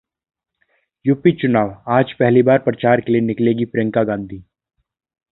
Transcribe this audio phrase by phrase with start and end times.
[1.05, 4.43] UP चुनावः आज पहली बार प्रचार के लिए निकलेंगी प्रियंका गांधी